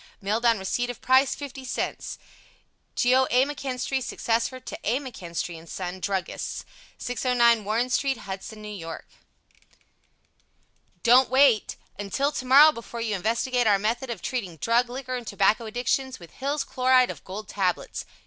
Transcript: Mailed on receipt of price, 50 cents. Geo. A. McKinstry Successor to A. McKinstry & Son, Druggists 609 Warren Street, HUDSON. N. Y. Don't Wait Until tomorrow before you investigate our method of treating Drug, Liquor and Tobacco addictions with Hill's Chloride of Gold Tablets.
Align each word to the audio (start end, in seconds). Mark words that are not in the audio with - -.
Mailed 0.19 0.45
on 0.47 0.57
receipt 0.57 0.89
of 0.89 0.99
price, 0.99 1.35
50 1.35 1.63
cents. 1.63 2.17
Geo. 2.95 3.27
A. 3.29 3.45
McKinstry 3.45 4.01
Successor 4.01 4.59
to 4.59 4.79
A. 4.83 4.97
McKinstry 4.97 5.67
& 5.67 5.67
Son, 5.67 5.99
Druggists 5.99 6.65
609 6.97 7.63
Warren 7.63 7.91
Street, 7.91 8.17
HUDSON. 8.17 8.65
N. 8.65 8.79
Y. 8.81 8.97
Don't 11.03 11.29
Wait 11.29 11.75
Until 11.99 12.31
tomorrow 12.31 12.71
before 12.71 13.01
you 13.01 13.15
investigate 13.15 13.67
our 13.67 13.77
method 13.77 14.09
of 14.09 14.23
treating 14.23 14.57
Drug, 14.57 14.89
Liquor 14.89 15.15
and 15.17 15.27
Tobacco 15.27 15.67
addictions 15.67 16.17
with 16.19 16.31
Hill's 16.31 16.63
Chloride 16.63 17.11
of 17.11 17.23
Gold 17.23 17.47
Tablets. 17.47 18.03